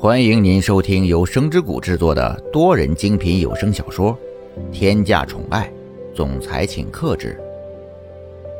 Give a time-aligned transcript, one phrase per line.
[0.00, 4.16] 欢迎您收听由声之谷制作的多人精品有声小说
[4.70, 5.68] 《天价宠爱
[6.14, 7.36] 总裁请克制》，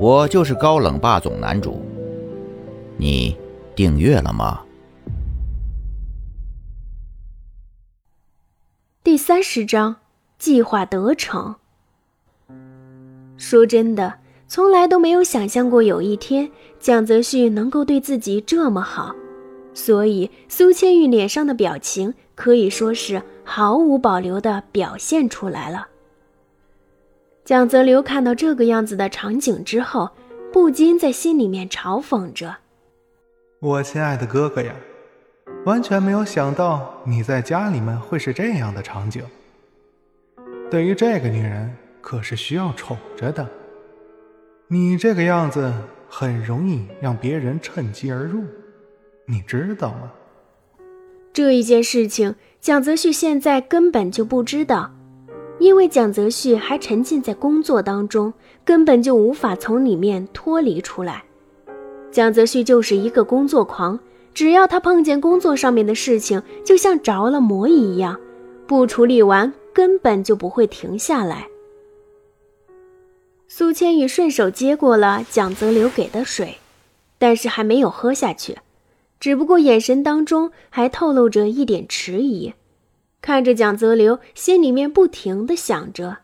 [0.04, 1.80] 我就是高冷霸总男主。
[2.96, 3.36] 你
[3.76, 4.62] 订阅了吗？
[9.04, 9.94] 第三十章，
[10.40, 11.54] 计划得逞。
[13.36, 14.14] 说真的，
[14.48, 16.50] 从来都没有想象过有一天
[16.80, 19.14] 蒋泽旭能够对自己这么好。
[19.78, 25.86] 所以，苏千玉脸上的表情可以说是毫无保留地表现出来了。
[27.44, 30.10] 蒋泽流看到这个样子的场景之后，
[30.52, 32.56] 不禁在心里面嘲讽着
[33.62, 34.74] ：“我亲爱的哥哥呀，
[35.64, 39.22] 完全没有想到你在家里面会是这样的场景。
[40.68, 43.48] 对于这个女人，可是需要宠着的。
[44.66, 45.72] 你这个样子，
[46.08, 48.42] 很容易让别人趁机而入。”
[49.30, 50.10] 你知道吗？
[51.34, 54.90] 这一件事情，蒋泽旭现在根本就不知道，
[55.58, 58.32] 因为蒋泽旭还沉浸在工作当中，
[58.64, 61.22] 根本就无法从里面脱离出来。
[62.10, 64.00] 蒋泽旭就是一个工作狂，
[64.32, 68.18] 只要他碰见工作上面的事情，就像着了魔一样，
[68.66, 71.46] 不处理完根本就不会停下来。
[73.46, 76.56] 苏千羽顺手接过了蒋泽流给的水，
[77.18, 78.56] 但是还没有喝下去。
[79.20, 82.54] 只不过眼神当中还透露着一点迟疑，
[83.20, 86.18] 看着蒋泽流，心里面不停的想着：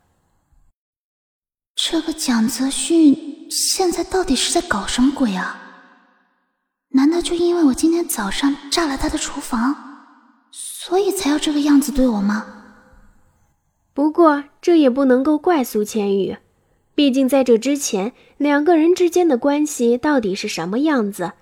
[1.75, 5.61] 这个蒋泽旭现在到底是在搞什么鬼啊？
[6.91, 9.75] 难道就因为我今天早上炸了他的厨房，
[10.53, 12.47] 所以才要这个样子对我吗？
[13.93, 16.37] 不过这也不能够怪苏千羽，
[16.95, 21.33] 毕竟在这之前两个人之间的关系到底是什么样子？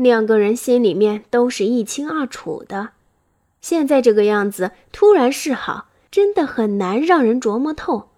[0.00, 2.92] 两个人心里面都是一清二楚的，
[3.60, 8.08] 现在这个样子突然示好，真的很难让人琢磨透。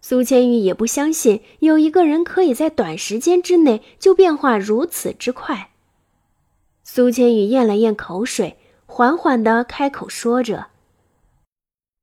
[0.00, 5.70] 苏千玉也不相信有一个人可以在短时间之内就变化如此之快。
[6.82, 10.70] 苏千玉咽了咽口水，缓缓的开口说着：“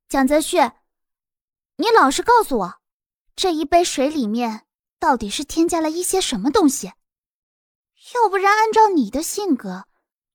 [0.07, 0.59] 蒋泽旭，
[1.75, 2.75] 你老实告诉我，
[3.35, 4.61] 这一杯水里面
[4.97, 6.93] 到底是添加了一些什么东西？”
[8.15, 9.83] 要不然，按照你的性格，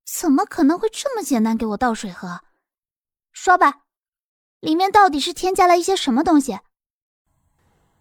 [0.06, 2.40] 怎么可能会这么简单给我倒水喝？
[3.32, 3.80] 说吧，
[4.60, 6.58] 里面到底是添加了一些什么东西？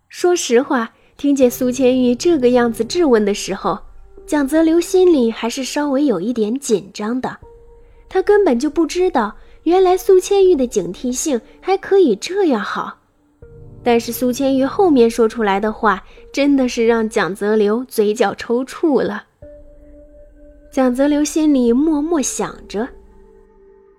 [0.09, 3.79] 说实话，听见苏千玉这个样子质问的时候，
[4.27, 7.35] 蒋泽流心里还是稍微有一点紧张的。
[8.07, 12.99] 他根本就不知道，原来苏千玉的警惕性还可以这样好。
[13.83, 19.25] 但是苏千玉后面说出来的话，真的是让蒋泽流嘴角抽搐了。
[20.73, 22.89] 蒋泽流心里默默想着：“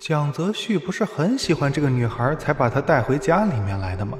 [0.01, 4.19] 蒋泽旭不是很喜欢这个女孩，才把她带回家里面来的吗？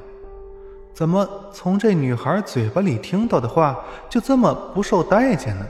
[0.93, 5.67] 怎么从这女孩嘴巴里听到的话就这么不受待见呢？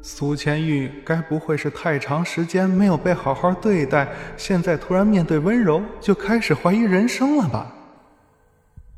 [0.00, 7.70] 苏千玉该不会是太长时间没有被好好对待，现在突然面对温柔就开始怀疑人生了吧？”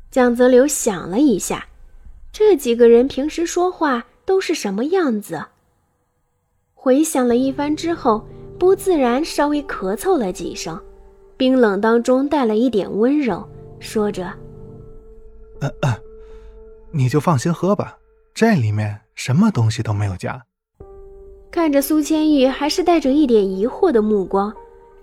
[0.09, 1.65] 蒋泽流想了一下，
[2.31, 5.47] 这几个人平时说话都是什么样子？
[6.83, 8.25] 回想了一番之后，
[8.57, 10.81] 不自然稍微咳嗽了几声，
[11.37, 13.47] 冰冷当中带了一点温柔，
[13.79, 14.33] 说着
[16.89, 17.99] ：“你就放心喝吧，
[18.33, 20.43] 这里面什么东西都没有加。”
[21.51, 24.51] 看着苏千玉还是带着一点疑惑的目光，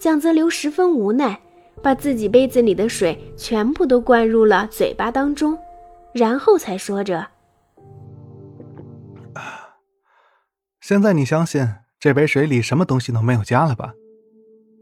[0.00, 1.40] 蒋泽流十分无奈，
[1.80, 5.56] 把自己杯子里的水全部都灌入了嘴巴当中，
[6.12, 7.24] 然后才说着。
[10.88, 11.68] 现在你相信
[12.00, 13.92] 这杯水里什么东西都没有加了吧？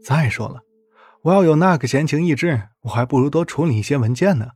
[0.01, 0.61] 再说了，
[1.21, 4.51] 我要有那个闲情逸致，我还不如多处理一些文件呢。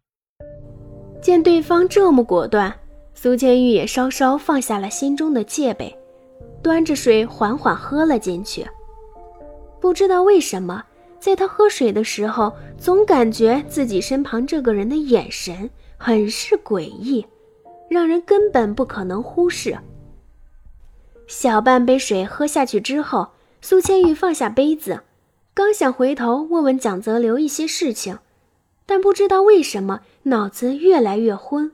[1.22, 2.74] 见对方这么果断，
[3.14, 5.94] 苏千玉也稍稍放下了心中的戒备，
[6.64, 8.66] 端着水缓缓喝了进去。
[9.82, 10.82] 不知道为什么，
[11.20, 17.28] 在他喝水的时候，总感觉自己身旁这个人的眼神很是诡异，
[17.90, 19.78] 让人根本不可能忽视。
[21.32, 23.30] 小半杯水喝下去之后，
[23.62, 25.04] 苏千玉放下杯子，
[25.54, 28.20] 刚想回头问问蒋泽流一些事情，
[28.86, 31.72] 但不知道为什么脑子越来越昏。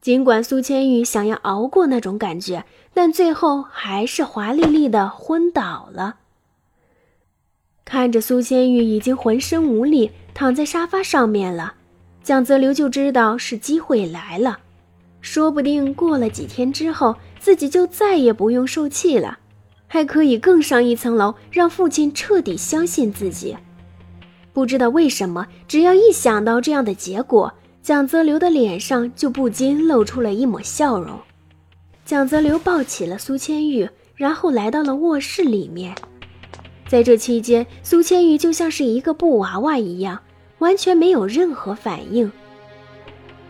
[0.00, 2.64] 尽管苏千玉想要熬过那种感觉，
[2.94, 6.16] 但最后还是华丽丽的昏倒了。
[7.84, 11.74] 看着苏千玉已经浑身无力躺在沙发上面了，
[12.22, 14.60] 蒋泽流就知道是机会来了。
[15.20, 19.38] 说不定过了几天之后，自己就再也不用受气了。
[19.86, 23.56] 还可以更上一层楼，让父亲彻底相信自己。
[24.52, 31.18] 不知道为什么，只要一想到这样的结果，蒋泽流的脸上就不禁露出了一抹笑容。
[32.04, 35.94] 蒋泽流抱起了苏千玉，然后来到了卧室里面。
[36.86, 40.20] 在这期间，苏千玉就像是一个布娃娃一样，
[40.58, 42.30] 完全没有任何反应，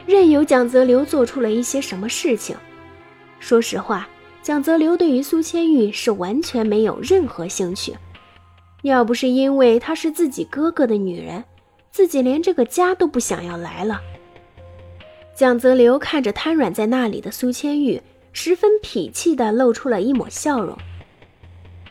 [0.08, 2.56] 任由蒋泽流做出了一些什么事情。
[3.40, 4.08] 说实话，
[4.43, 7.94] 蒋泽流对于苏千玉是完全没有任何兴趣。
[8.81, 11.44] 要不是因为她是自己哥哥的女人，
[11.90, 14.00] 自己连这个家都不想要来了。
[15.34, 18.00] 蒋泽流看着瘫软在那里的苏千玉，
[18.32, 20.75] 十分痞气地露出了一抹笑容。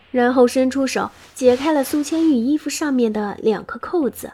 [0.10, 4.32] 然后伸出手解开了苏千玉衣服上面的两颗扣子，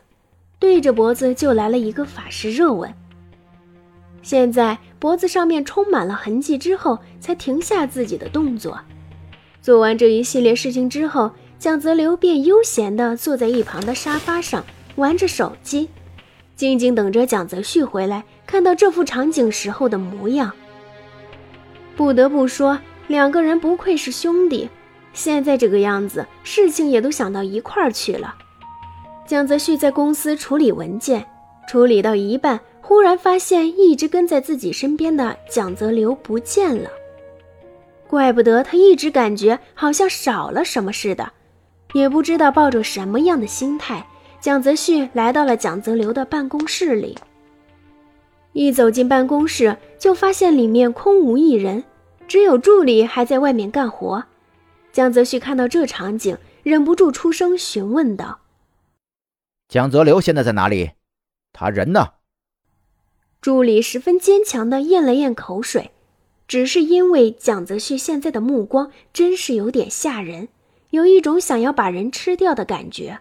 [0.57, 2.89] 对着脖子就来了一个法式热吻。
[4.24, 8.80] 现在脖子上面充满了痕迹之后，才停下自己的动作。
[9.62, 14.66] 做完这一系列事情之后，蒋泽流便悠闲地坐在一旁的沙发上
[14.96, 15.90] 玩着手机，
[16.56, 20.52] 静静等着蒋泽旭回来看到这幅场景时候的模样。
[21.96, 24.69] 不得不说，两个人不愧是兄弟。
[25.14, 28.34] 现在这个样子，事情也都想到一块儿去了。
[29.28, 31.26] 蒋泽旭在公司处理文件，
[31.68, 36.89] 处理到一半，忽然发现一直跟在自己身边的蒋泽流不见了。
[38.09, 41.31] 怪不得他一直感觉好像少了什么似的，
[41.94, 44.06] 也不知道抱着什么样的心态，
[44.41, 47.18] 蒋泽旭来到了蒋泽流的办公室里。
[48.51, 51.85] 一走进办公室，就发现里面空无一人，
[52.27, 54.25] 只有助理还在外面干活。
[54.91, 58.41] 江泽旭看到这场景，忍不住出声询问道
[59.69, 60.91] ：“蒋泽流现在在哪里？
[61.53, 62.09] 他人呢？”
[63.44, 65.92] 助理十分坚强地咽了咽口水，
[66.48, 70.48] 只是因为蒋泽旭现在的目光真是有点吓人，
[70.92, 73.19] 有一种想要把人吃掉的感觉。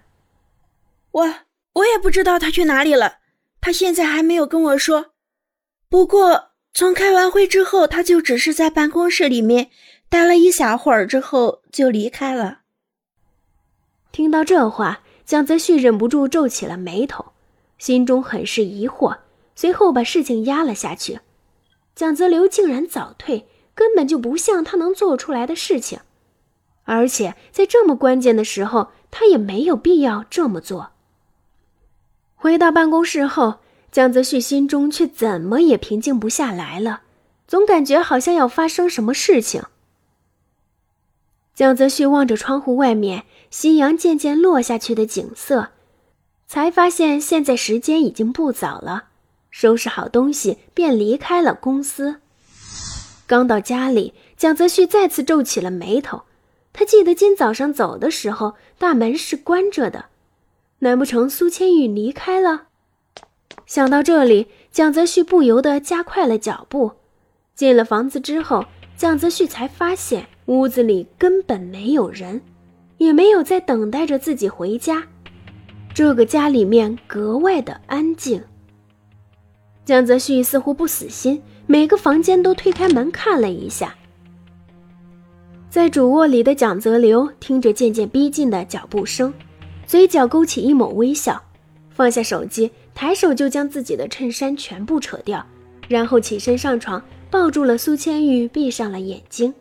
[1.10, 1.34] 我
[1.72, 3.16] 我也不知道他去哪里了，
[3.60, 5.06] 他现在还没有跟我说。
[5.88, 9.70] 不过从开完会之后，他就只是在办公室里面。
[10.08, 12.60] 待了一小会儿之后就离开了。
[14.12, 17.32] 听到这话，蒋泽旭忍不住皱起了眉头，
[17.76, 19.16] 心中很是疑惑，
[19.54, 21.20] 随后把事情压了下去。
[21.94, 26.00] 蒋泽流竟然早退，根本就不像他能做出来的事情，
[26.84, 30.93] 而且在这么关键的时候，他也没有必要这么做。
[32.34, 33.60] 回到办公室后，
[33.93, 37.02] 蒋泽旭心中却怎么也平静不下来了，
[37.46, 39.62] 总感觉好像要发生什么事情。
[41.55, 45.69] 蒋泽旭望着窗户外面夕阳渐渐落下去的景色，
[46.46, 49.10] 才发现现在时间已经不早了。
[49.52, 52.16] 收拾好东西，便离开了公司。
[53.28, 56.22] 刚到家里，蒋泽旭再次皱起了眉头。
[56.72, 60.06] 他记得今早上走的时候，大门是关着的。
[60.81, 62.64] 难不成苏千玉离开了？
[63.66, 66.93] 想到这里，蒋泽旭不由得加快了脚步。
[67.55, 68.64] 进了房子之后，
[68.96, 70.26] 蒋泽旭才发现。
[70.46, 72.43] 屋子里根本没有人，
[72.98, 75.06] 也没有在等待着自己回家。
[75.94, 78.43] 这个家里面格外的安静。
[79.84, 83.94] 江泽旭似乎不死心，每个房间都推开门看了一下。
[85.69, 89.32] 在主卧里的蒋泽流听着渐渐逼近的脚步声，
[89.87, 91.43] 嘴角勾起一抹微笑，
[91.91, 95.44] 放下手机，抬手就将自己的衬衫全部扯掉，
[95.89, 99.53] 然后起身上床，抱住了苏千玉，闭上了眼睛。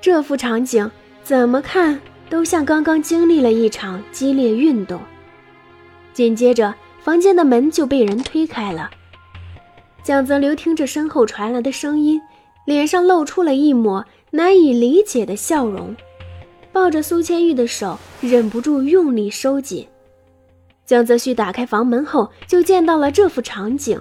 [0.00, 0.90] 这幅场景
[1.22, 2.00] 怎么看
[2.30, 5.00] 都像刚刚经历了一场激烈运动。
[6.14, 6.74] 紧接着，
[7.08, 8.90] 房间的门就被人推开了。
[10.02, 12.20] 蒋泽流听着身后传来的声音，
[12.66, 15.96] 脸上露出了一抹难以理解的笑容，
[16.70, 19.88] 抱着苏千玉的手忍不住用力收紧。
[20.84, 23.98] 蒋泽旭打开房门后，就见到了这幅场景，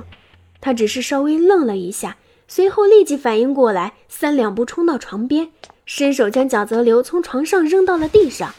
[0.60, 2.18] 他只是稍微愣了一下，
[2.50, 5.50] 随后立即反应过来，三两步冲到床边。
[5.86, 8.54] 伸手将蒋泽流从床上扔到了地上，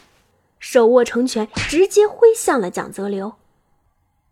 [0.57, 3.33] 手握成拳，直接挥向了蒋泽流。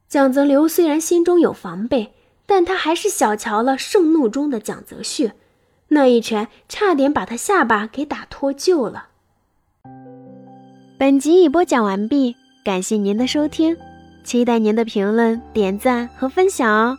[0.10, 2.14] 蒋泽流虽然心中有防备，
[2.46, 5.34] 但他还是小瞧了盛怒中的蒋泽旭，
[5.90, 9.08] 那一拳差点把他下巴给打脱臼了。
[10.98, 13.76] 本集已播讲完毕，感谢您的收听，
[14.24, 16.98] 期待您的评论、点赞和分享哦。